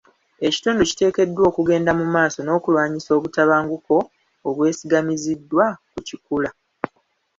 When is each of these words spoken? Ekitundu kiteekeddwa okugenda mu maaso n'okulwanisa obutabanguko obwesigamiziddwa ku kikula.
Ekitundu 0.47 0.81
kiteekeddwa 0.89 1.43
okugenda 1.49 1.91
mu 1.99 2.05
maaso 2.15 2.37
n'okulwanisa 2.43 3.11
obutabanguko 3.17 3.95
obwesigamiziddwa 4.47 5.65
ku 5.91 5.99
kikula. 6.07 6.49